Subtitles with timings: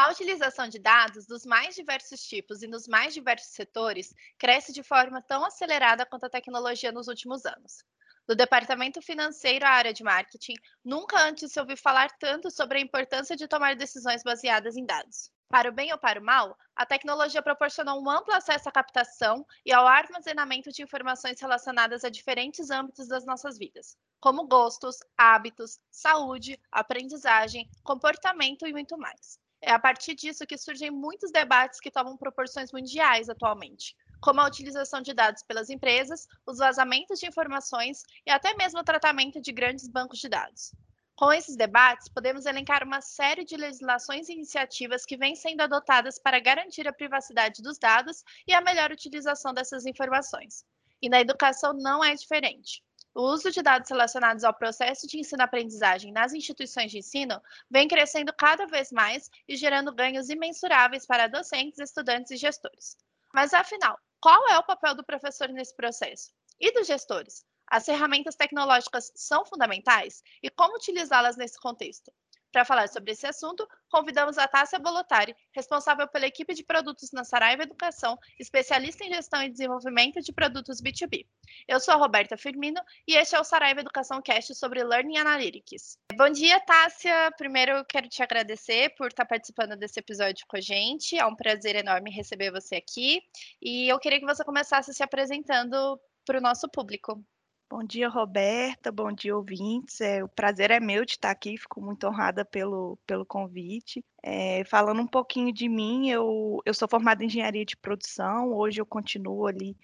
[0.00, 4.82] A utilização de dados dos mais diversos tipos e nos mais diversos setores cresce de
[4.82, 7.84] forma tão acelerada quanto a tecnologia nos últimos anos.
[8.26, 12.80] Do departamento financeiro à área de marketing, nunca antes se ouviu falar tanto sobre a
[12.80, 15.30] importância de tomar decisões baseadas em dados.
[15.50, 19.44] Para o bem ou para o mal, a tecnologia proporcionou um amplo acesso à captação
[19.66, 25.78] e ao armazenamento de informações relacionadas a diferentes âmbitos das nossas vidas, como gostos, hábitos,
[25.90, 29.38] saúde, aprendizagem, comportamento e muito mais.
[29.62, 34.46] É a partir disso que surgem muitos debates que tomam proporções mundiais atualmente, como a
[34.46, 39.52] utilização de dados pelas empresas, os vazamentos de informações e até mesmo o tratamento de
[39.52, 40.72] grandes bancos de dados.
[41.14, 46.18] Com esses debates, podemos elencar uma série de legislações e iniciativas que vêm sendo adotadas
[46.18, 50.64] para garantir a privacidade dos dados e a melhor utilização dessas informações.
[51.02, 52.82] E na educação não é diferente.
[53.12, 58.32] O uso de dados relacionados ao processo de ensino-aprendizagem nas instituições de ensino vem crescendo
[58.32, 62.96] cada vez mais e gerando ganhos imensuráveis para docentes, estudantes e gestores.
[63.34, 66.32] Mas afinal, qual é o papel do professor nesse processo?
[66.60, 67.44] E dos gestores?
[67.66, 72.12] As ferramentas tecnológicas são fundamentais e como utilizá-las nesse contexto?
[72.52, 77.22] Para falar sobre esse assunto, convidamos a Tássia Bolotari, responsável pela equipe de produtos na
[77.22, 81.26] Saraiva Educação, especialista em gestão e desenvolvimento de produtos B2B.
[81.68, 85.96] Eu sou a Roberta Firmino e este é o Saraiva Educação Cast sobre Learning Analytics.
[86.16, 87.30] Bom dia, Tássia.
[87.38, 91.16] Primeiro, eu quero te agradecer por estar participando desse episódio com a gente.
[91.16, 93.22] É um prazer enorme receber você aqui.
[93.62, 97.22] E eu queria que você começasse se apresentando para o nosso público.
[97.70, 98.90] Bom dia, Roberta.
[98.90, 100.00] Bom dia, ouvintes.
[100.00, 101.56] É, o prazer é meu de estar aqui.
[101.56, 104.04] Fico muito honrada pelo, pelo convite.
[104.24, 108.52] É, falando um pouquinho de mim, eu, eu sou formada em engenharia de produção.
[108.52, 109.76] Hoje eu continuo ali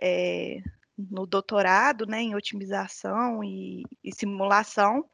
[0.00, 0.62] é,
[0.96, 5.04] no doutorado, né, em otimização e, e, simulação.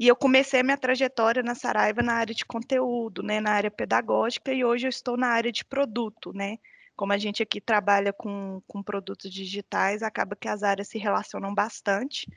[0.00, 3.70] E eu comecei a minha trajetória na Saraiva na área de conteúdo, né, na área
[3.70, 6.58] pedagógica, e hoje eu estou na área de produto, né,
[6.98, 11.54] como a gente aqui trabalha com, com produtos digitais, acaba que as áreas se relacionam
[11.54, 12.28] bastante.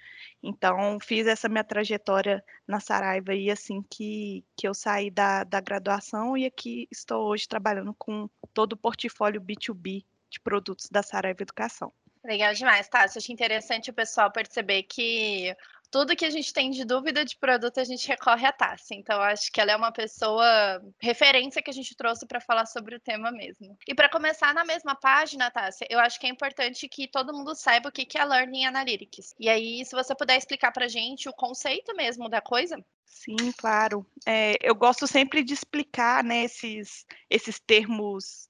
[0.41, 5.59] Então, fiz essa minha trajetória na Saraiva e assim que, que eu saí da, da
[5.59, 11.41] graduação e aqui estou hoje trabalhando com todo o portfólio B2B de produtos da Saraiva
[11.41, 11.91] Educação.
[12.23, 13.03] Legal demais, tá?
[13.03, 15.55] Acho interessante o pessoal perceber que
[15.91, 18.95] tudo que a gente tem de dúvida de produto, a gente recorre à Tassi.
[18.95, 22.95] Então, acho que ela é uma pessoa referência que a gente trouxe para falar sobre
[22.95, 23.77] o tema mesmo.
[23.85, 27.53] E para começar na mesma página, Tassi, eu acho que é importante que todo mundo
[27.53, 29.35] saiba o que é Learning Analytics.
[29.37, 32.81] E aí, se você puder explicar para a gente o conceito mesmo da coisa.
[33.05, 34.05] Sim, claro.
[34.25, 38.49] É, eu gosto sempre de explicar né, esses, esses termos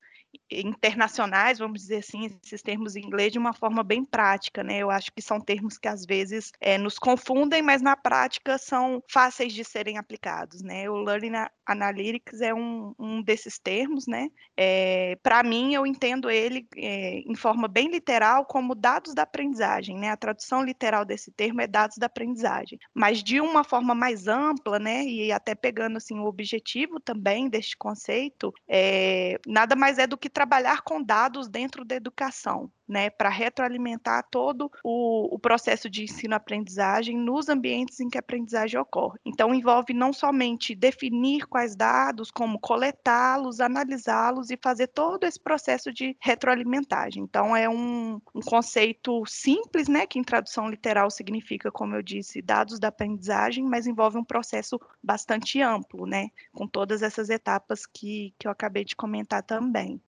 [0.52, 4.78] internacionais, vamos dizer assim, esses termos em inglês de uma forma bem prática, né?
[4.80, 9.02] Eu acho que são termos que às vezes é, nos confundem, mas na prática são
[9.09, 10.90] fáceis de serem aplicados, né?
[10.90, 11.31] O Learning
[11.72, 14.30] Analytics é um, um desses termos, né?
[14.58, 19.98] É, Para mim, eu entendo ele é, em forma bem literal como dados da aprendizagem,
[19.98, 20.09] né?
[20.09, 24.80] A tradução literal desse termo é dados da aprendizagem, mas de uma forma mais ampla,
[24.80, 25.04] né?
[25.06, 30.30] E até pegando assim o objetivo também deste conceito, é, nada mais é do que
[30.30, 37.18] trabalhar com dados dentro da educação né, para retroalimentar todo o, o processo de ensino-aprendizagem
[37.18, 39.18] nos ambientes em que a aprendizagem ocorre.
[39.25, 45.94] Então, envolve não somente definir quais dados, como coletá-los, analisá-los e fazer todo esse processo
[45.94, 47.24] de retroalimentagem.
[47.24, 52.41] Então, é um, um conceito simples, né, que em tradução literal significa, como eu disse,
[52.41, 58.35] dados da aprendizagem, mas envolve um processo bastante amplo, né, com todas essas etapas que,
[58.38, 60.02] que eu acabei de comentar também.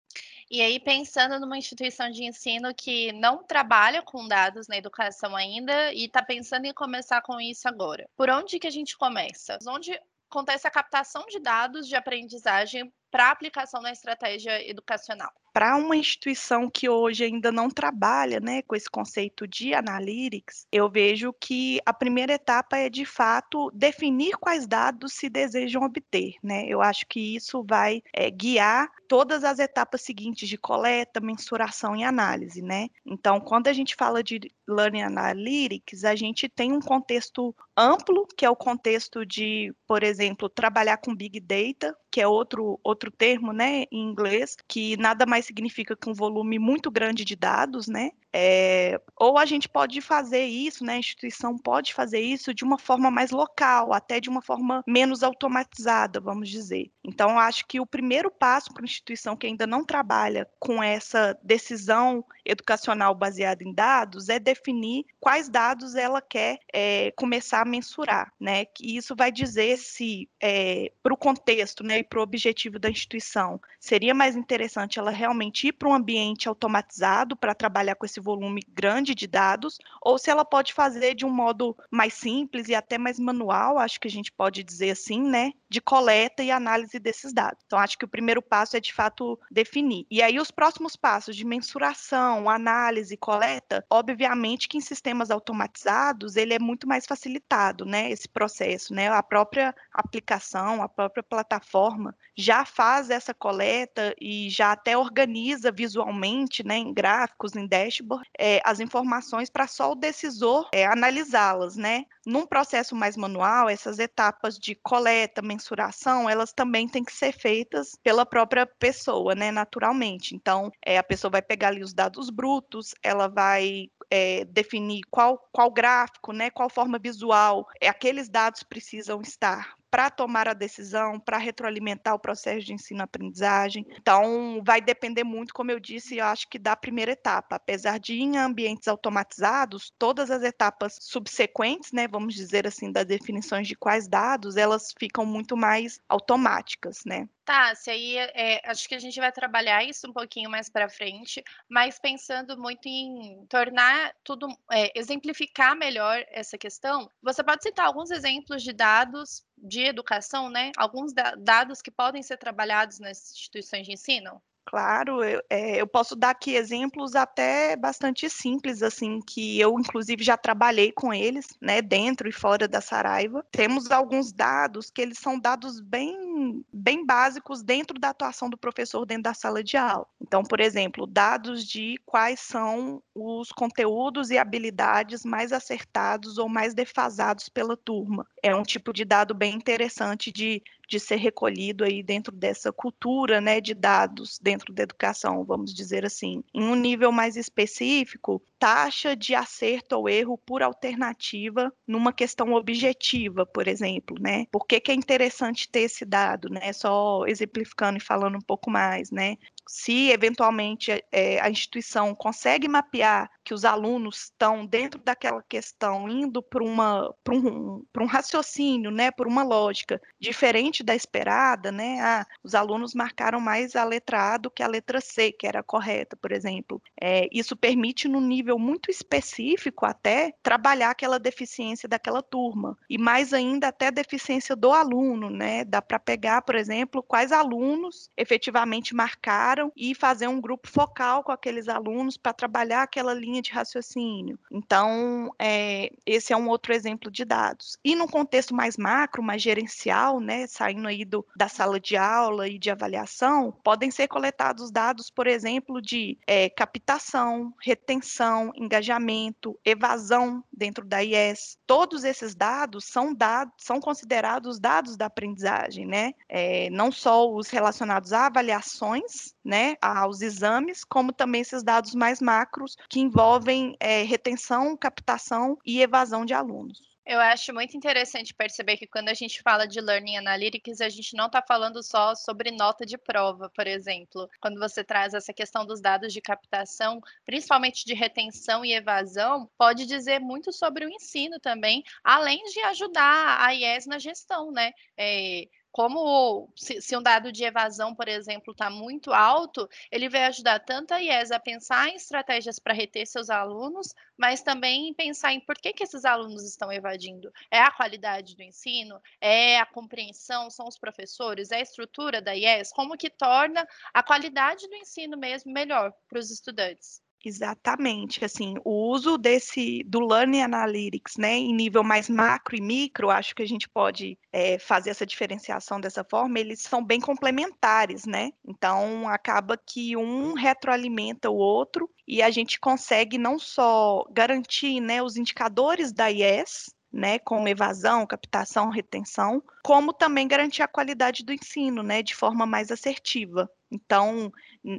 [0.53, 5.91] E aí, pensando numa instituição de ensino que não trabalha com dados na educação ainda
[5.91, 9.57] e está pensando em começar com isso agora, por onde que a gente começa?
[9.67, 9.99] Onde
[10.29, 15.31] acontece a captação de dados de aprendizagem para aplicação na estratégia educacional?
[15.53, 20.89] para uma instituição que hoje ainda não trabalha né, com esse conceito de analytics, eu
[20.89, 26.33] vejo que a primeira etapa é, de fato, definir quais dados se desejam obter.
[26.41, 26.65] Né?
[26.67, 32.03] Eu acho que isso vai é, guiar todas as etapas seguintes de coleta, mensuração e
[32.03, 32.63] análise.
[32.63, 32.89] Né?
[33.05, 38.43] Então, quando a gente fala de Learning Analytics, a gente tem um contexto amplo, que
[38.43, 43.51] é o contexto de, por exemplo, trabalhar com Big Data, que é outro, outro termo
[43.51, 48.11] né, em inglês, que nada mais significa que um volume muito grande de dados, né?
[48.33, 50.93] É, ou a gente pode fazer isso, né?
[50.93, 55.21] A instituição pode fazer isso de uma forma mais local, até de uma forma menos
[55.21, 56.91] automatizada, vamos dizer.
[57.03, 61.37] Então, acho que o primeiro passo para a instituição que ainda não trabalha com essa
[61.43, 68.33] decisão educacional baseada em dados é definir quais dados ela quer é, começar a mensurar,
[68.39, 68.65] né?
[68.65, 72.89] Que isso vai dizer se, é, para o contexto, né, e para o objetivo da
[72.89, 78.19] instituição, seria mais interessante ela realmente ir para um ambiente automatizado para trabalhar com esse
[78.23, 82.75] volume grande de dados, ou se ela pode fazer de um modo mais simples e
[82.75, 86.99] até mais manual, acho que a gente pode dizer assim, né, de coleta e análise
[86.99, 87.59] desses dados.
[87.65, 90.05] Então, acho que o primeiro passo é de fato definir.
[90.09, 96.53] E aí os próximos passos de mensuração, análise, coleta, obviamente que em sistemas automatizados ele
[96.53, 99.09] é muito mais facilitado, né, esse processo, né?
[99.09, 106.63] A própria aplicação, a própria plataforma já faz essa coleta e já até organiza visualmente,
[106.63, 112.05] né, em gráficos, em dashboard, é, as informações para só o decisor é, analisá-las, né?
[112.25, 117.97] Num processo mais manual, essas etapas de coleta, mensuração, elas também têm que ser feitas
[118.01, 120.35] pela própria pessoa, né, naturalmente.
[120.35, 125.49] Então, é, a pessoa vai pegar ali os dados brutos, ela vai é, definir qual,
[125.51, 131.19] qual gráfico, né, qual forma visual é, aqueles dados precisam estar para tomar a decisão,
[131.19, 133.85] para retroalimentar o processo de ensino-aprendizagem.
[133.91, 137.57] Então, vai depender muito, como eu disse, eu acho que da primeira etapa.
[137.57, 143.67] Apesar de em ambientes automatizados, todas as etapas subsequentes, né, vamos dizer assim, das definições
[143.67, 147.29] de quais dados, elas ficam muito mais automáticas, né?
[147.45, 150.87] Tá, se aí é, acho que a gente vai trabalhar isso um pouquinho mais para
[150.87, 157.85] frente, mas pensando muito em tornar tudo, é, exemplificar melhor essa questão, você pode citar
[157.85, 160.71] alguns exemplos de dados de educação, né?
[160.77, 164.41] Alguns da dados que podem ser trabalhados nas instituições de ensino?
[164.65, 170.23] Claro, eu, é, eu posso dar aqui exemplos até bastante simples, assim, que eu, inclusive,
[170.23, 173.45] já trabalhei com eles, né, dentro e fora da Saraiva.
[173.51, 179.05] Temos alguns dados que eles são dados bem, bem básicos dentro da atuação do professor
[179.05, 180.07] dentro da sala de aula.
[180.21, 186.73] Então, por exemplo, dados de quais são os conteúdos e habilidades mais acertados ou mais
[186.73, 188.25] defasados pela turma.
[188.41, 190.63] É um tipo de dado bem interessante de
[190.93, 196.05] de ser recolhido aí dentro dessa cultura, né, de dados dentro da educação, vamos dizer
[196.05, 196.43] assim.
[196.53, 203.43] Em um nível mais específico, taxa de acerto ou erro por alternativa numa questão objetiva,
[203.43, 204.45] por exemplo, né?
[204.51, 206.71] Por que, que é interessante ter esse dado, né?
[206.71, 209.37] Só exemplificando e falando um pouco mais, né?
[209.67, 216.41] Se eventualmente é, a instituição consegue mapear que os alunos estão dentro daquela questão indo
[216.41, 221.99] para uma um, um raciocínio, né, por uma lógica diferente da esperada, né?
[222.01, 225.63] Ah, os alunos marcaram mais a letra A do que a letra C, que era
[225.63, 226.81] correta, por exemplo.
[226.99, 233.33] É, isso permite, no nível muito específico, até trabalhar aquela deficiência daquela turma e mais
[233.33, 235.65] ainda até a deficiência do aluno, né?
[235.65, 241.31] Dá para pegar, por exemplo, quais alunos efetivamente marcaram e fazer um grupo focal com
[241.31, 244.39] aqueles alunos para trabalhar aquela linha de raciocínio.
[244.51, 247.77] Então, é, esse é um outro exemplo de dados.
[247.83, 252.47] E no contexto mais macro, mais gerencial, né, saindo aí do, da sala de aula
[252.47, 260.43] e de avaliação, podem ser coletados dados, por exemplo, de é, captação, retenção, engajamento, evasão
[260.51, 261.57] dentro da IES.
[261.67, 266.13] Todos esses dados são dados, são considerados dados da aprendizagem, né?
[266.29, 272.21] É, não só os relacionados a avaliações, né, aos exames, como também esses dados mais
[272.21, 276.93] macros que envolvem é, retenção, captação e evasão de alunos.
[277.05, 281.17] Eu acho muito interessante perceber que quando a gente fala de Learning Analytics, a gente
[281.17, 284.29] não está falando só sobre nota de prova, por exemplo.
[284.39, 289.85] Quando você traz essa questão dos dados de captação, principalmente de retenção e evasão, pode
[289.85, 294.71] dizer muito sobre o ensino também, além de ajudar a IES na gestão, né?
[294.95, 300.25] É, como se, se, um dado de evasão, por exemplo, está muito alto, ele vai
[300.25, 305.33] ajudar tanto a IES a pensar em estratégias para reter seus alunos, mas também pensar
[305.33, 307.33] em por que, que esses alunos estão evadindo.
[307.49, 309.01] É a qualidade do ensino?
[309.19, 310.47] É a compreensão?
[310.51, 311.49] São os professores?
[311.49, 312.71] É a estrutura da IES?
[312.71, 317.01] Como que torna a qualidade do ensino mesmo melhor para os estudantes?
[317.25, 323.09] Exatamente, assim, o uso desse do Learning Analytics, né, em nível mais macro e micro,
[323.09, 326.37] acho que a gente pode é, fazer essa diferenciação dessa forma.
[326.37, 328.31] Eles são bem complementares, né?
[328.45, 335.01] Então acaba que um retroalimenta o outro e a gente consegue não só garantir, né,
[335.01, 341.33] os indicadores da IES, né, como evasão, captação, retenção, como também garantir a qualidade do
[341.33, 343.49] ensino, né, de forma mais assertiva.
[343.73, 344.31] Então,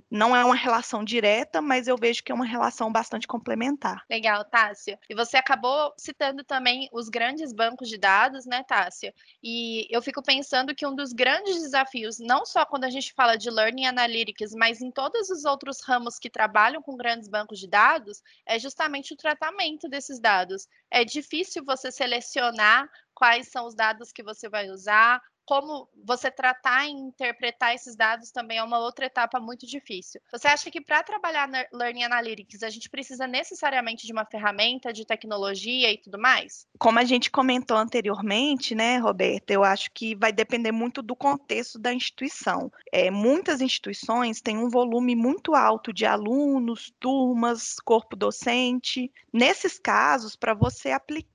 [0.09, 4.05] não é uma relação direta, mas eu vejo que é uma relação bastante complementar.
[4.09, 5.01] Legal, Tássia.
[5.11, 9.13] E você acabou citando também os grandes bancos de dados, né, Tássia?
[9.43, 13.37] E eu fico pensando que um dos grandes desafios, não só quando a gente fala
[13.37, 17.67] de Learning Analytics, mas em todos os outros ramos que trabalham com grandes bancos de
[17.67, 20.69] dados, é justamente o tratamento desses dados.
[20.89, 26.87] É difícil você selecionar quais são os dados que você vai usar, como você tratar
[26.87, 30.21] e interpretar esses dados também é uma outra etapa muito difícil.
[30.33, 34.93] Você acha que para trabalhar na Learning Analytics a gente precisa necessariamente de uma ferramenta,
[34.93, 36.67] de tecnologia e tudo mais?
[36.79, 41.79] Como a gente comentou anteriormente, né, Roberta, eu acho que vai depender muito do contexto
[41.79, 42.71] da instituição.
[42.93, 49.11] É, muitas instituições têm um volume muito alto de alunos, turmas, corpo docente.
[49.33, 51.35] Nesses casos, para você aplicar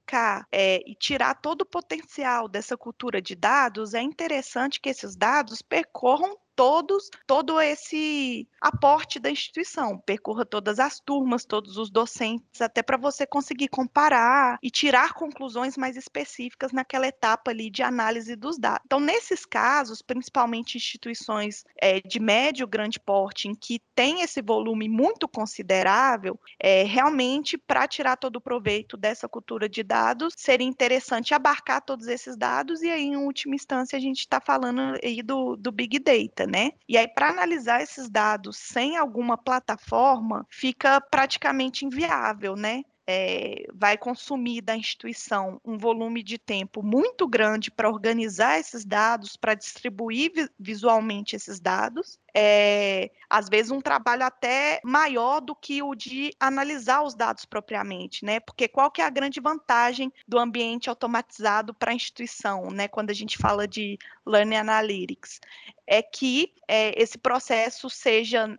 [0.52, 5.62] é, e tirar todo o potencial dessa cultura de dados, é interessante que esses dados
[5.62, 12.84] percorram todos todo esse aporte da instituição, percorra todas as turmas, todos os docentes, até
[12.84, 18.60] para você conseguir comparar e tirar conclusões mais específicas naquela etapa ali de análise dos
[18.60, 18.82] dados.
[18.86, 24.90] Então, nesses casos, principalmente instituições é, de médio grande porte, em que tem esse volume
[24.90, 31.34] muito considerável, é, realmente para tirar todo o proveito dessa cultura de dados, seria interessante
[31.34, 35.56] abarcar todos esses dados e aí, em última instância, a gente está falando aí do,
[35.56, 36.72] do Big Data, né?
[36.88, 42.84] E aí, para analisar esses dados sem alguma plataforma, fica praticamente inviável, né?
[43.12, 49.36] É, vai consumir da instituição um volume de tempo muito grande para organizar esses dados,
[49.36, 55.96] para distribuir visualmente esses dados, é, às vezes um trabalho até maior do que o
[55.96, 58.40] de analisar os dados propriamente, né?
[58.40, 62.88] Porque qual que é a grande vantagem do ambiente automatizado para a instituição, né?
[62.88, 65.40] Quando a gente fala de Learning Analytics,
[65.88, 68.56] é que é, esse processo seja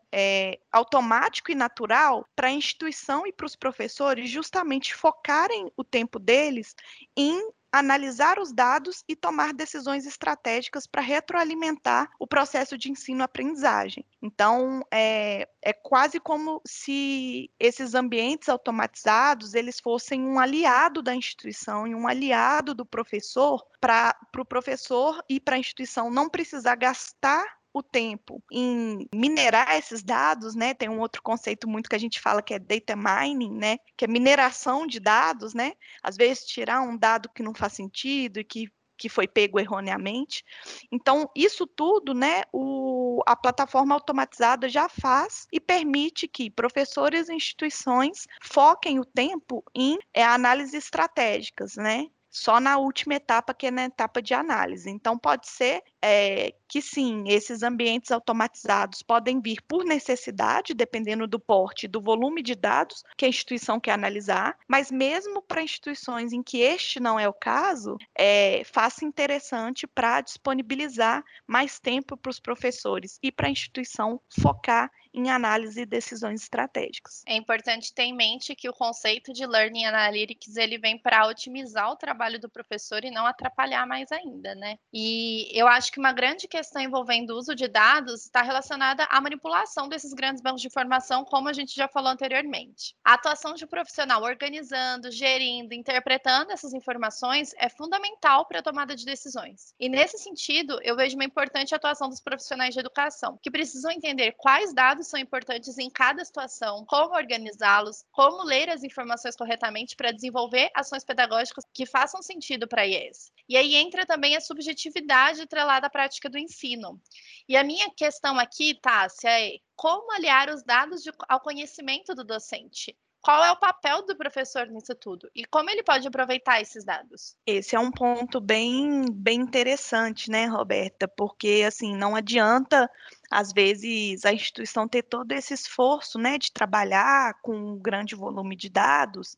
[0.72, 6.74] automático e natural para a instituição e para os professores justamente focarem o tempo deles
[7.16, 14.04] em analisar os dados e tomar decisões estratégicas para retroalimentar o processo de ensino-aprendizagem.
[14.20, 21.86] Então, é, é quase como se esses ambientes automatizados eles fossem um aliado da instituição
[21.86, 26.74] e um aliado do professor para o pro professor e para a instituição não precisar
[26.74, 30.74] gastar o tempo em minerar esses dados, né?
[30.74, 33.78] Tem um outro conceito muito que a gente fala que é data mining, né?
[33.96, 35.72] Que é mineração de dados, né?
[36.02, 38.68] Às vezes tirar um dado que não faz sentido e que
[39.00, 40.44] que foi pego erroneamente.
[40.92, 47.32] Então, isso tudo, né, o, a plataforma automatizada já faz e permite que professores e
[47.32, 52.08] instituições foquem o tempo em é, análises estratégicas, né?
[52.30, 54.88] só na última etapa, que é na etapa de análise.
[54.88, 61.38] Então, pode ser é, que sim, esses ambientes automatizados podem vir por necessidade, dependendo do
[61.38, 66.42] porte, do volume de dados que a instituição quer analisar, mas mesmo para instituições em
[66.42, 72.40] que este não é o caso, é, faça interessante para disponibilizar mais tempo para os
[72.40, 77.22] professores e para a instituição focar em análise e decisões estratégicas.
[77.26, 81.90] É importante ter em mente que o conceito de Learning Analytics ele vem para otimizar
[81.90, 84.78] o trabalho do professor e não atrapalhar mais ainda, né?
[84.92, 89.20] E eu acho que uma grande questão envolvendo o uso de dados está relacionada à
[89.20, 92.94] manipulação desses grandes bancos de informação, como a gente já falou anteriormente.
[93.04, 98.94] A atuação de um profissional organizando, gerindo, interpretando essas informações é fundamental para a tomada
[98.94, 99.74] de decisões.
[99.78, 104.32] E nesse sentido, eu vejo uma importante atuação dos profissionais de educação, que precisam entender
[104.32, 110.12] quais dados são importantes em cada situação, como organizá-los, como ler as informações corretamente para
[110.12, 113.32] desenvolver ações pedagógicas que façam sentido para eles.
[113.48, 117.00] E aí entra também a subjetividade atrelada à prática do ensino.
[117.48, 122.24] E a minha questão aqui, Tássia, é como aliar os dados de, ao conhecimento do
[122.24, 122.96] docente?
[123.22, 127.36] Qual é o papel do professor nisso tudo e como ele pode aproveitar esses dados?
[127.46, 131.06] Esse é um ponto bem, bem interessante, né, Roberta?
[131.06, 132.90] Porque assim não adianta
[133.30, 138.56] às vezes a instituição ter todo esse esforço, né, de trabalhar com um grande volume
[138.56, 139.36] de dados,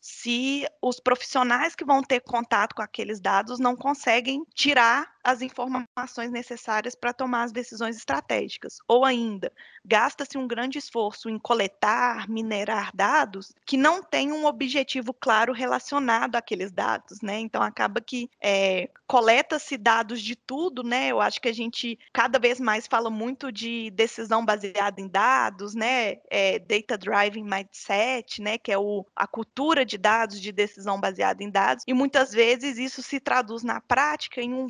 [0.00, 6.30] se os profissionais que vão ter contato com aqueles dados não conseguem tirar as informações
[6.30, 8.78] necessárias para tomar as decisões estratégicas.
[8.88, 9.52] Ou ainda,
[9.84, 16.36] gasta-se um grande esforço em coletar, minerar dados que não têm um objetivo claro relacionado
[16.36, 17.38] àqueles dados, né?
[17.38, 21.08] Então acaba que é, coleta-se dados de tudo, né?
[21.08, 25.74] Eu acho que a gente cada vez mais fala muito de decisão baseada em dados,
[25.74, 26.16] né?
[26.30, 28.58] É, data driving mindset, né?
[28.58, 32.78] Que é o, a cultura de dados, de decisão baseada em dados, e muitas vezes
[32.78, 34.66] isso se traduz na prática em um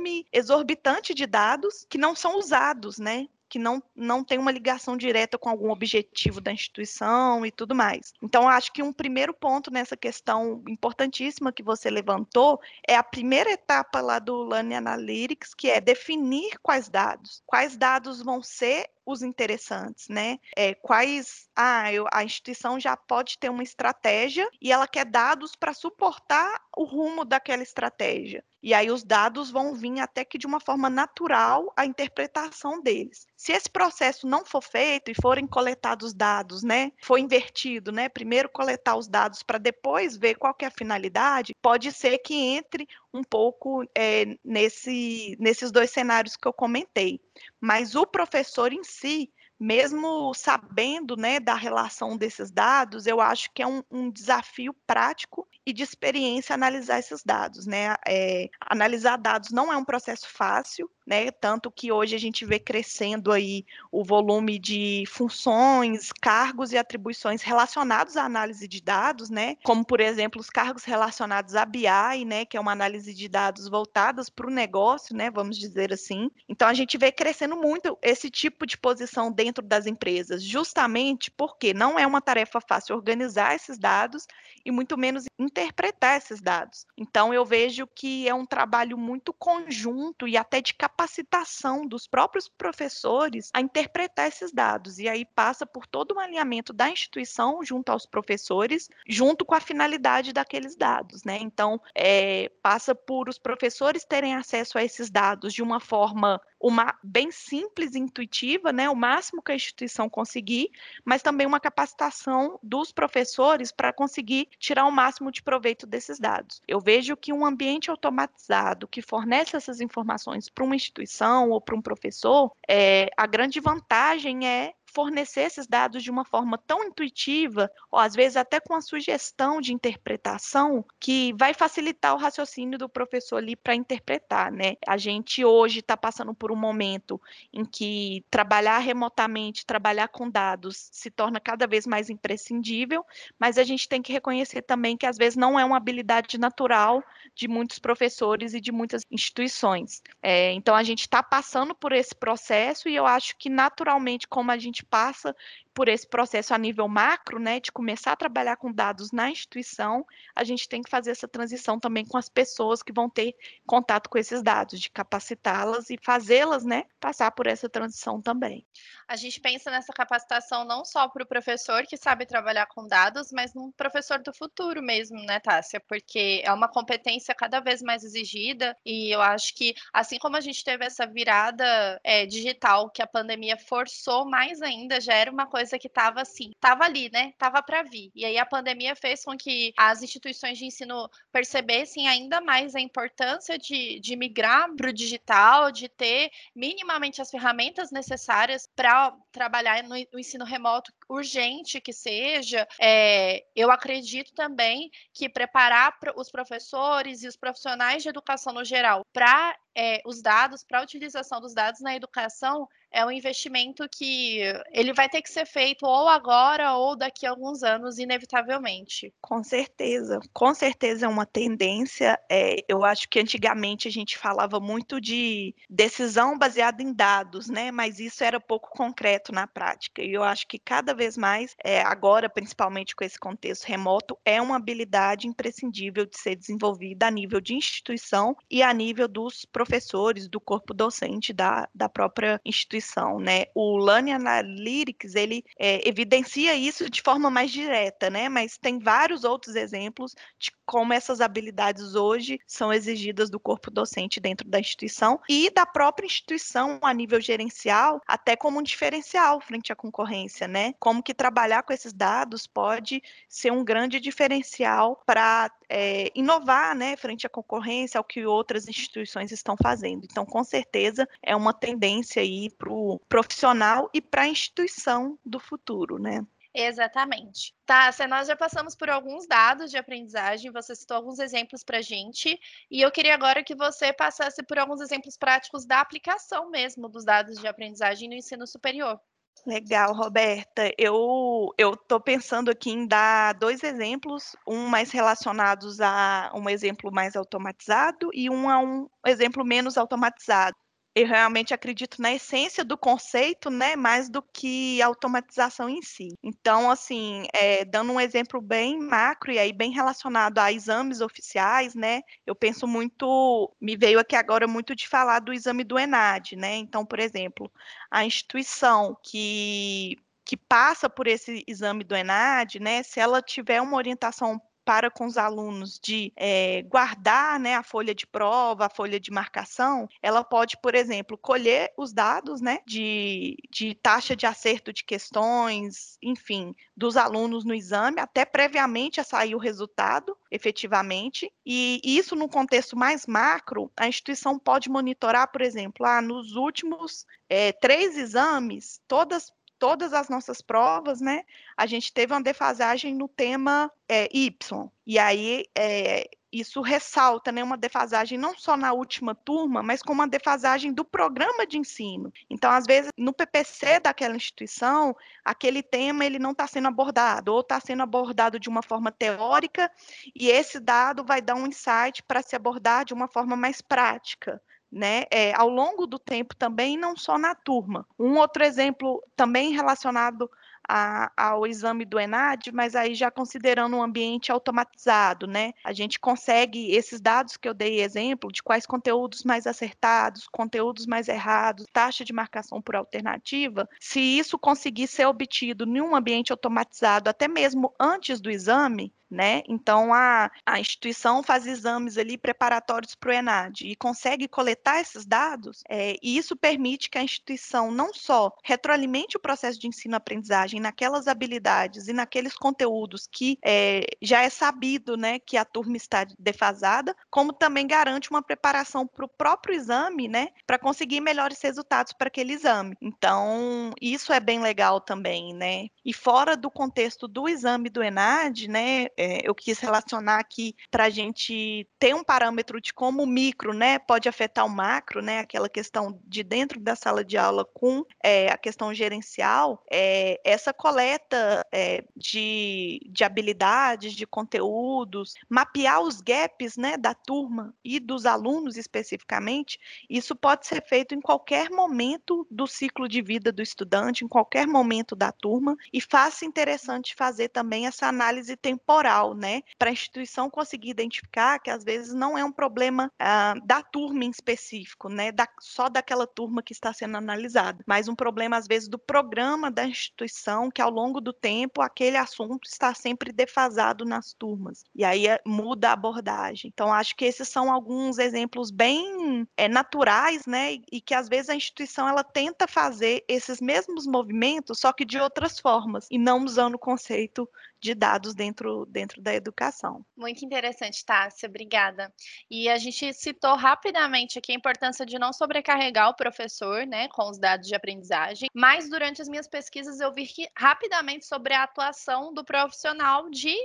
[0.00, 3.28] volume exorbitante de dados que não são usados, né?
[3.50, 8.12] que não, não tem uma ligação direta com algum objetivo da instituição e tudo mais.
[8.22, 13.50] Então, acho que um primeiro ponto nessa questão importantíssima que você levantou é a primeira
[13.50, 17.42] etapa lá do Learning Analytics, que é definir quais dados.
[17.44, 20.38] Quais dados vão ser os interessantes, né?
[20.56, 25.56] É, quais ah, eu, a instituição já pode ter uma estratégia e ela quer dados
[25.56, 28.44] para suportar o rumo daquela estratégia.
[28.62, 33.26] E aí os dados vão vir até que de uma forma natural a interpretação deles.
[33.36, 38.48] Se esse processo não for feito e forem coletados dados, né, for invertido, né, primeiro
[38.48, 43.24] coletar os dados para depois ver qual é a finalidade, pode ser que entre um
[43.24, 47.20] pouco é, nesse, nesses dois cenários que eu comentei.
[47.60, 53.62] Mas o professor em si, mesmo sabendo né, da relação desses dados, eu acho que
[53.62, 57.66] é um, um desafio prático e de experiência analisar esses dados.
[57.66, 57.94] Né?
[58.06, 61.30] É, analisar dados não é um processo fácil, né?
[61.32, 67.42] Tanto que hoje a gente vê crescendo aí o volume de funções, cargos e atribuições
[67.42, 69.56] relacionados à análise de dados, né?
[69.64, 72.44] Como, por exemplo, os cargos relacionados à BI, né?
[72.44, 75.30] Que é uma análise de dados voltadas para o negócio, né?
[75.30, 76.30] Vamos dizer assim.
[76.48, 81.74] Então a gente vê crescendo muito esse tipo de posição dentro das empresas, justamente porque
[81.74, 84.26] não é uma tarefa fácil organizar esses dados
[84.64, 85.24] e muito menos
[85.60, 86.86] interpretar esses dados.
[86.96, 92.48] Então eu vejo que é um trabalho muito conjunto e até de capacitação dos próprios
[92.48, 94.98] professores a interpretar esses dados.
[94.98, 99.60] E aí passa por todo um alinhamento da instituição junto aos professores, junto com a
[99.60, 101.38] finalidade daqueles dados, né?
[101.40, 106.94] Então, é, passa por os professores terem acesso a esses dados de uma forma uma
[107.02, 110.70] bem simples e intuitiva, né, o máximo que a instituição conseguir,
[111.04, 116.60] mas também uma capacitação dos professores para conseguir tirar o máximo de proveito desses dados.
[116.68, 121.74] Eu vejo que um ambiente automatizado que fornece essas informações para uma instituição ou para
[121.74, 127.70] um professor, é, a grande vantagem é fornecer esses dados de uma forma tão intuitiva,
[127.90, 132.88] ou às vezes até com a sugestão de interpretação, que vai facilitar o raciocínio do
[132.88, 134.74] professor ali para interpretar, né?
[134.86, 137.20] A gente hoje está passando por um momento
[137.52, 143.04] em que trabalhar remotamente, trabalhar com dados se torna cada vez mais imprescindível,
[143.38, 147.02] mas a gente tem que reconhecer também que às vezes não é uma habilidade natural
[147.34, 150.02] de muitos professores e de muitas instituições.
[150.22, 154.50] É, então a gente está passando por esse processo e eu acho que naturalmente, como
[154.50, 155.36] a gente gente passa
[155.80, 160.06] por esse processo a nível macro, né, de começar a trabalhar com dados na instituição,
[160.36, 163.34] a gente tem que fazer essa transição também com as pessoas que vão ter
[163.66, 168.62] contato com esses dados, de capacitá-las e fazê-las, né, passar por essa transição também.
[169.08, 173.32] A gente pensa nessa capacitação não só para o professor que sabe trabalhar com dados,
[173.32, 175.80] mas no professor do futuro mesmo, né, Tássia?
[175.80, 180.40] Porque é uma competência cada vez mais exigida e eu acho que, assim como a
[180.40, 185.46] gente teve essa virada é, digital que a pandemia forçou mais ainda, já era uma
[185.46, 187.32] coisa coisa que estava assim, estava ali, né?
[187.38, 188.10] Tava para vir.
[188.14, 192.80] E aí a pandemia fez com que as instituições de ensino percebessem ainda mais a
[192.80, 199.82] importância de, de migrar para o digital, de ter minimamente as ferramentas necessárias para trabalhar
[199.84, 202.66] no, no, ensino remoto, urgente que seja.
[202.80, 209.04] É, eu acredito também que preparar os professores e os profissionais de educação no geral
[209.12, 214.40] para é, os dados, para a utilização dos dados na educação, é um investimento que
[214.72, 219.12] ele vai ter que ser feito ou agora ou daqui a alguns anos, inevitavelmente.
[219.20, 222.18] Com certeza, com certeza é uma tendência.
[222.28, 227.70] É, eu acho que antigamente a gente falava muito de decisão baseada em dados, né?
[227.70, 230.02] Mas isso era pouco concreto na prática.
[230.02, 234.40] E eu acho que cada vez mais, é, agora, principalmente com esse contexto remoto, é
[234.40, 240.28] uma habilidade imprescindível de ser desenvolvida a nível de instituição e a nível dos professores,
[240.28, 243.44] do corpo docente da, da própria instituição instituição, né?
[243.54, 248.28] O Learning Analytics, ele é, evidencia isso de forma mais direta, né?
[248.28, 254.20] Mas tem vários outros exemplos de como essas habilidades hoje são exigidas do corpo docente
[254.20, 259.72] dentro da instituição e da própria instituição a nível gerencial, até como um diferencial frente
[259.72, 260.74] à concorrência, né?
[260.78, 266.96] Como que trabalhar com esses dados pode ser um grande diferencial para é, inovar, né,
[266.96, 270.04] frente à concorrência, ao que outras instituições estão fazendo.
[270.04, 275.38] Então, com certeza, é uma tendência aí para o profissional e para a instituição do
[275.38, 276.24] futuro, né?
[276.52, 277.54] Exatamente.
[277.64, 281.82] Tá, nós já passamos por alguns dados de aprendizagem, você citou alguns exemplos para a
[281.82, 286.88] gente, e eu queria agora que você passasse por alguns exemplos práticos da aplicação mesmo
[286.88, 289.00] dos dados de aprendizagem no ensino superior.
[289.46, 290.70] Legal, Roberta.
[290.76, 296.92] Eu eu estou pensando aqui em dar dois exemplos, um mais relacionados a um exemplo
[296.92, 300.56] mais automatizado e um a um exemplo menos automatizado.
[300.94, 306.08] Eu realmente acredito na essência do conceito, né, mais do que a automatização em si.
[306.22, 311.74] Então, assim, é, dando um exemplo bem macro e aí bem relacionado a exames oficiais,
[311.74, 316.36] né, eu penso muito, me veio aqui agora muito de falar do exame do ENAD,
[316.36, 317.50] né, então, por exemplo,
[317.90, 323.76] a instituição que que passa por esse exame do ENAD, né, se ela tiver uma
[323.76, 329.00] orientação para com os alunos de é, guardar né, a folha de prova, a folha
[329.00, 334.72] de marcação, ela pode, por exemplo, colher os dados né, de, de taxa de acerto
[334.72, 341.32] de questões, enfim, dos alunos no exame, até previamente a sair o resultado, efetivamente.
[341.44, 347.04] E isso, no contexto mais macro, a instituição pode monitorar, por exemplo, ah, nos últimos
[347.28, 351.22] é, três exames, todas todas as nossas provas, né,
[351.56, 354.68] a gente teve uma defasagem no tema é, Y.
[354.86, 360.00] E aí é, isso ressalta né, uma defasagem não só na última turma, mas como
[360.00, 362.10] uma defasagem do programa de ensino.
[362.30, 367.40] Então, às vezes, no PPC daquela instituição, aquele tema ele não está sendo abordado, ou
[367.40, 369.70] está sendo abordado de uma forma teórica,
[370.14, 374.40] e esse dado vai dar um insight para se abordar de uma forma mais prática
[374.70, 377.86] né, é, ao longo do tempo também, não só na turma.
[377.98, 380.30] Um outro exemplo também relacionado
[380.70, 385.52] a, ao exame do ENAD, mas aí já considerando um ambiente automatizado, né?
[385.64, 390.86] A gente consegue esses dados que eu dei exemplo de quais conteúdos mais acertados, conteúdos
[390.86, 396.30] mais errados, taxa de marcação por alternativa, se isso conseguir ser obtido em um ambiente
[396.30, 399.42] automatizado, até mesmo antes do exame, né?
[399.48, 405.04] Então a, a instituição faz exames ali preparatórios para o ENAD e consegue coletar esses
[405.04, 410.60] dados, é, e isso permite que a instituição não só retroalimente o processo de ensino-aprendizagem
[410.60, 416.06] naquelas habilidades e naqueles conteúdos que é, já é sabido, né, que a turma está
[416.18, 421.92] defasada, como também garante uma preparação para o próprio exame, né, para conseguir melhores resultados
[421.92, 422.76] para aquele exame.
[422.80, 425.68] Então isso é bem legal também, né?
[425.84, 430.84] E fora do contexto do exame do ENAD, né, é, eu quis relacionar aqui para
[430.84, 435.20] a gente ter um parâmetro de como o micro né, pode afetar o macro, né,
[435.20, 440.52] aquela questão de dentro da sala de aula com é, a questão gerencial, é, essa
[440.52, 448.04] coleta é, de, de habilidades, de conteúdos, mapear os gaps né, da turma e dos
[448.04, 449.58] alunos especificamente,
[449.88, 454.46] isso pode ser feito em qualquer momento do ciclo de vida do estudante, em qualquer
[454.46, 459.42] momento da turma, e faz interessante fazer também essa análise temporal né?
[459.58, 464.04] Para a instituição conseguir identificar que às vezes não é um problema ah, da turma
[464.04, 465.12] em específico, né?
[465.12, 469.50] Da, só daquela turma que está sendo analisada, mas um problema às vezes do programa
[469.50, 474.64] da instituição, que ao longo do tempo aquele assunto está sempre defasado nas turmas.
[474.74, 476.50] E aí é, muda a abordagem.
[476.52, 480.54] Então, acho que esses são alguns exemplos bem é, naturais, né?
[480.54, 484.84] E, e que às vezes a instituição ela tenta fazer esses mesmos movimentos, só que
[484.84, 487.28] de outras formas, e não usando o conceito
[487.60, 489.84] de dados dentro, dentro da educação.
[489.96, 491.92] Muito interessante, Tássia, obrigada.
[492.30, 497.08] E a gente citou rapidamente aqui a importância de não sobrecarregar o professor né, com
[497.10, 501.42] os dados de aprendizagem, mas durante as minhas pesquisas eu vi que, rapidamente sobre a
[501.42, 503.36] atuação do profissional de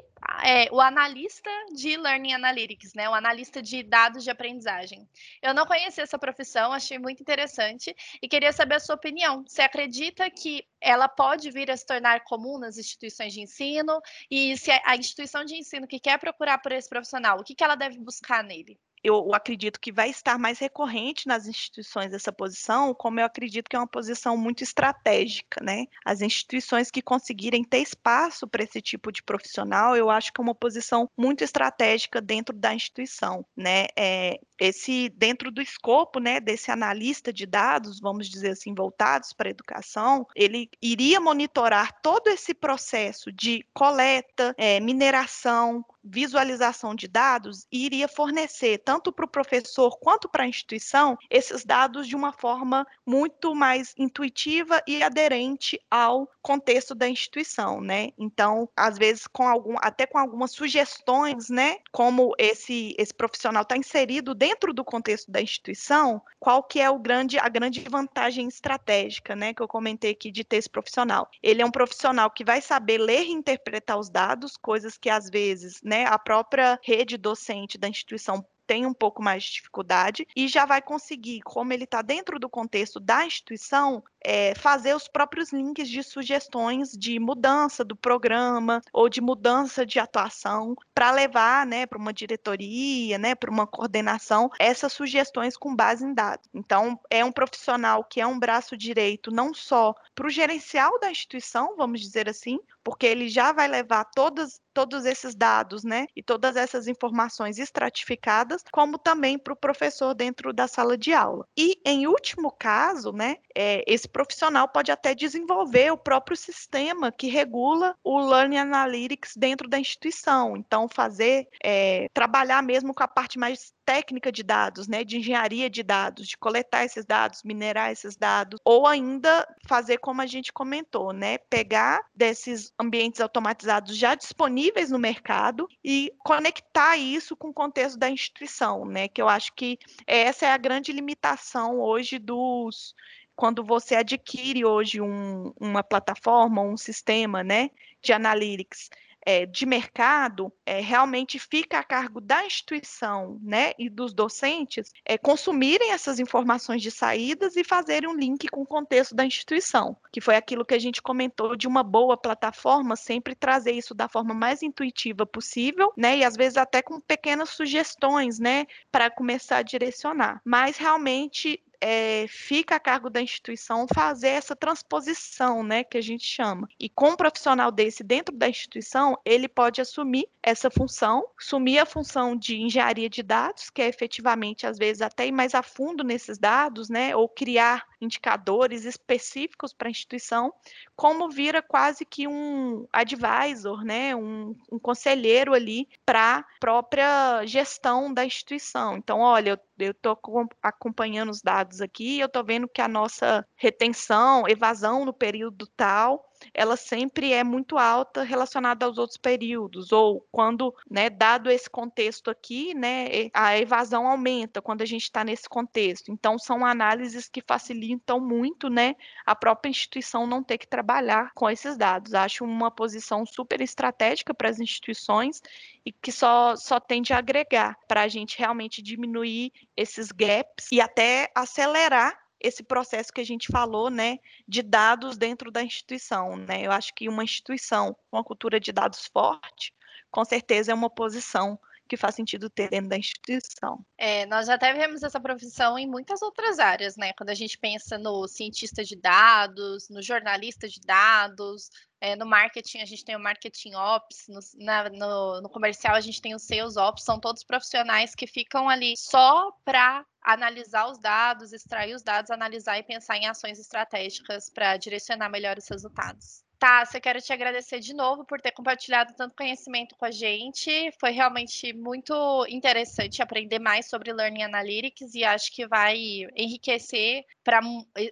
[0.43, 5.07] é, o analista de Learning Analytics, né, o analista de dados de aprendizagem.
[5.41, 9.43] Eu não conhecia essa profissão, achei muito interessante e queria saber a sua opinião.
[9.45, 13.99] Você acredita que ela pode vir a se tornar comum nas instituições de ensino?
[14.29, 17.63] E se a instituição de ensino que quer procurar por esse profissional, o que, que
[17.63, 18.77] ela deve buscar nele?
[19.05, 23.75] eu acredito que vai estar mais recorrente nas instituições essa posição, como eu acredito que
[23.75, 25.85] é uma posição muito estratégica, né?
[26.03, 30.43] As instituições que conseguirem ter espaço para esse tipo de profissional, eu acho que é
[30.43, 33.85] uma posição muito estratégica dentro da instituição, né?
[33.95, 39.49] É, esse dentro do escopo, né, desse analista de dados, vamos dizer assim, voltados para
[39.49, 47.65] a educação, ele iria monitorar todo esse processo de coleta, é, mineração, visualização de dados
[47.71, 52.31] e iria fornecer tanto para o professor quanto para a instituição esses dados de uma
[52.31, 58.11] forma muito mais intuitiva e aderente ao contexto da instituição, né?
[58.19, 61.77] Então, às vezes com algum, até com algumas sugestões, né?
[61.91, 66.99] Como esse esse profissional está inserido dentro do contexto da instituição, qual que é o
[66.99, 69.55] grande a grande vantagem estratégica, né?
[69.55, 71.27] Que eu comentei aqui de ter esse profissional.
[71.41, 75.31] Ele é um profissional que vai saber ler e interpretar os dados, coisas que às
[75.31, 76.05] vezes, né?
[76.05, 80.81] a própria rede docente da instituição tem um pouco mais de dificuldade e já vai
[80.81, 86.01] conseguir, como ele está dentro do contexto da instituição, é, fazer os próprios links de
[86.01, 92.11] sugestões de mudança do programa ou de mudança de atuação para levar né, para uma
[92.11, 96.47] diretoria, né, para uma coordenação, essas sugestões com base em dados.
[96.53, 101.11] Então, é um profissional que é um braço direito não só para o gerencial da
[101.11, 106.23] instituição, vamos dizer assim, porque ele já vai levar todas, todos esses dados, né, e
[106.23, 111.47] todas essas informações estratificadas, como também para o professor dentro da sala de aula.
[111.57, 117.27] E, em último caso, né, é, esse profissional pode até desenvolver o próprio sistema que
[117.27, 120.55] regula o Learning Analytics dentro da instituição.
[120.57, 125.69] Então, fazer, é, trabalhar mesmo com a parte mais técnica de dados, né, de engenharia
[125.69, 130.51] de dados, de coletar esses dados, minerar esses dados, ou ainda fazer como a gente
[130.51, 137.53] comentou, né, pegar desses ambientes automatizados já disponíveis no mercado e conectar isso com o
[137.53, 142.95] contexto da instituição, né, que eu acho que essa é a grande limitação hoje dos
[143.35, 147.69] quando você adquire hoje um, uma plataforma, um sistema, né,
[148.01, 148.89] de analytics
[149.25, 155.17] é, de mercado é, realmente fica a cargo da instituição né, e dos docentes é,
[155.17, 160.21] consumirem essas informações de saídas e fazerem um link com o contexto da instituição, que
[160.21, 164.33] foi aquilo que a gente comentou de uma boa plataforma, sempre trazer isso da forma
[164.33, 169.63] mais intuitiva possível, né, e às vezes até com pequenas sugestões, né, para começar a
[169.63, 170.41] direcionar.
[170.45, 176.25] Mas realmente é, fica a cargo da instituição fazer essa transposição, né, que a gente
[176.25, 176.67] chama.
[176.79, 181.85] E com um profissional desse dentro da instituição, ele pode assumir essa função, assumir a
[181.85, 186.03] função de engenharia de dados, que é efetivamente, às vezes, até ir mais a fundo
[186.03, 190.53] nesses dados, né, ou criar indicadores específicos para a instituição,
[190.95, 198.13] como vira quase que um advisor, né, um, um conselheiro ali para a própria gestão
[198.13, 198.97] da instituição.
[198.97, 200.17] Então, olha, eu estou
[200.61, 206.23] acompanhando os dados aqui, eu estou vendo que a nossa retenção, evasão no período tal,
[206.53, 212.29] ela sempre é muito alta relacionada aos outros períodos, ou quando, né, dado esse contexto
[212.29, 216.11] aqui, né, a evasão aumenta quando a gente está nesse contexto.
[216.11, 221.49] Então, são análises que facilitam muito, né, a própria instituição não ter que trabalhar com
[221.49, 222.13] esses dados.
[222.13, 225.41] Acho uma posição super estratégica para as instituições
[225.85, 230.81] e que só, só tende a agregar para a gente realmente diminuir esses gaps e
[230.81, 236.65] até acelerar esse processo que a gente falou, né, de dados dentro da instituição, né?
[236.65, 239.73] Eu acho que uma instituição com uma cultura de dados forte,
[240.11, 243.85] com certeza é uma posição que faz sentido ter dentro da instituição.
[243.97, 247.13] É, nós até vemos essa profissão em muitas outras áreas, né?
[247.13, 251.69] Quando a gente pensa no cientista de dados, no jornalista de dados,
[252.01, 256.01] é, no marketing a gente tem o marketing ops, no, na, no, no comercial a
[256.01, 260.99] gente tem o sales ops, são todos profissionais que ficam ali só para analisar os
[260.99, 266.44] dados, extrair os dados, analisar e pensar em ações estratégicas para direcionar melhor os resultados.
[266.57, 270.91] Tássia, quero te agradecer de novo por ter compartilhado tanto conhecimento com a gente.
[270.99, 275.97] Foi realmente muito interessante aprender mais sobre Learning Analytics e acho que vai
[276.35, 277.59] enriquecer para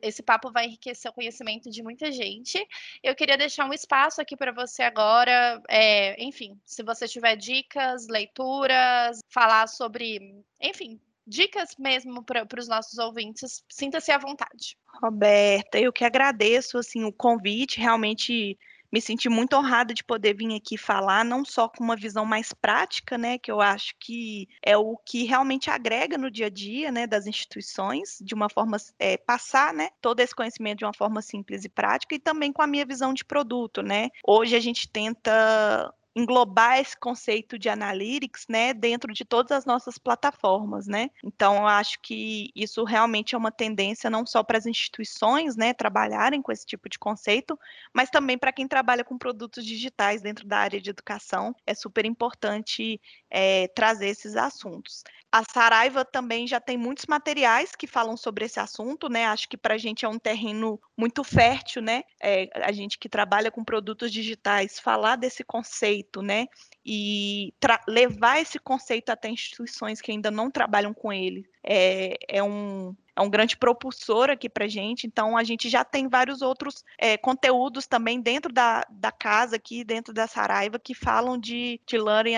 [0.01, 2.63] esse papo vai enriquecer o conhecimento de muita gente.
[3.01, 8.07] Eu queria deixar um espaço aqui para você agora, é, enfim, se você tiver dicas,
[8.07, 14.77] leituras, falar sobre, enfim, dicas mesmo para os nossos ouvintes, sinta-se à vontade.
[15.01, 18.57] Roberta, eu que agradeço assim o convite, realmente
[18.93, 22.53] me senti muito honrada de poder vir aqui falar, não só com uma visão mais
[22.53, 26.91] prática, né, que eu acho que é o que realmente agrega no dia a dia,
[26.91, 31.23] né, das instituições, de uma forma, é, passar, né, todo esse conhecimento de uma forma
[31.23, 34.09] simples e prática, e também com a minha visão de produto, né.
[34.27, 39.97] Hoje a gente tenta englobar esse conceito de analytics, né, dentro de todas as nossas
[39.97, 41.09] plataformas, né?
[41.23, 45.73] Então, eu acho que isso realmente é uma tendência não só para as instituições, né,
[45.73, 47.57] trabalharem com esse tipo de conceito,
[47.93, 52.05] mas também para quem trabalha com produtos digitais dentro da área de educação, é super
[52.05, 55.03] importante é, trazer esses assuntos.
[55.31, 59.25] A Saraiva também já tem muitos materiais que falam sobre esse assunto, né?
[59.25, 62.03] Acho que para a gente é um terreno muito fértil, né?
[62.21, 66.47] É, a gente que trabalha com produtos digitais, falar desse conceito, né?
[66.85, 67.53] E
[67.87, 73.21] levar esse conceito até instituições que ainda não trabalham com ele é, é um, é
[73.21, 75.07] um grande propulsor aqui para gente.
[75.07, 79.83] Então, a gente já tem vários outros é, conteúdos também dentro da, da casa, aqui
[79.83, 82.35] dentro da Saraiva, que falam de, de Learning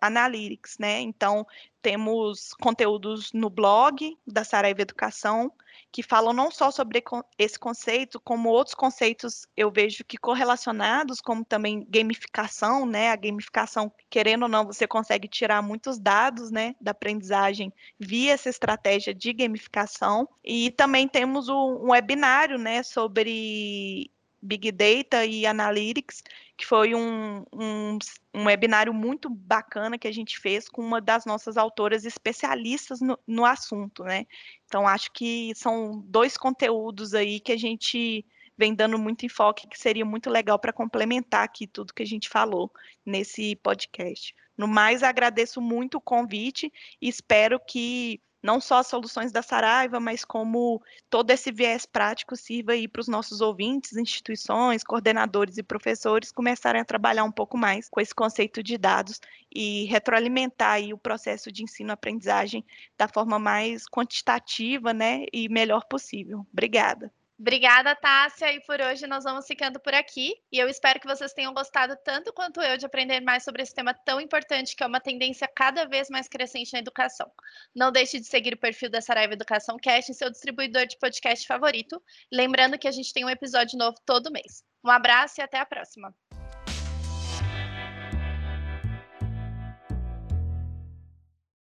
[0.00, 1.00] Analytics, né?
[1.00, 1.46] Então,
[1.82, 5.52] temos conteúdos no blog da Saraiva Educação
[5.90, 7.02] que falam não só sobre
[7.38, 13.10] esse conceito, como outros conceitos eu vejo que correlacionados, como também gamificação, né?
[13.10, 18.48] A gamificação, querendo ou não, você consegue tirar muitos dados, né, da aprendizagem via essa
[18.50, 20.28] estratégia de gamificação.
[20.44, 24.10] E também temos um webinário, né, sobre
[24.40, 26.22] Big Data e Analytics,
[26.56, 27.98] que foi um, um,
[28.34, 33.18] um, webinário muito bacana que a gente fez com uma das nossas autoras especialistas no,
[33.26, 34.26] no assunto, né?
[34.66, 38.24] Então, acho que são dois conteúdos aí que a gente
[38.56, 42.28] vem dando muito enfoque, que seria muito legal para complementar aqui tudo que a gente
[42.28, 42.72] falou
[43.06, 44.34] nesse podcast.
[44.56, 49.98] No mais, agradeço muito o convite e espero que não só as soluções da Saraiva,
[49.98, 55.62] mas como todo esse viés prático sirva aí para os nossos ouvintes, instituições, coordenadores e
[55.62, 59.20] professores começarem a trabalhar um pouco mais com esse conceito de dados
[59.54, 62.64] e retroalimentar aí o processo de ensino-aprendizagem
[62.96, 66.46] da forma mais quantitativa, né, e melhor possível.
[66.52, 67.12] Obrigada.
[67.40, 70.34] Obrigada, Tássia, e por hoje nós vamos ficando por aqui.
[70.50, 73.72] E eu espero que vocês tenham gostado tanto quanto eu de aprender mais sobre esse
[73.72, 77.30] tema tão importante que é uma tendência cada vez mais crescente na educação.
[77.72, 81.46] Não deixe de seguir o perfil da Saraiva Educação Cast em seu distribuidor de podcast
[81.46, 82.02] favorito.
[82.32, 84.64] Lembrando que a gente tem um episódio novo todo mês.
[84.84, 86.12] Um abraço e até a próxima.